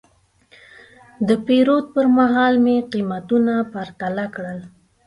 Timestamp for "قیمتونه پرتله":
2.91-4.25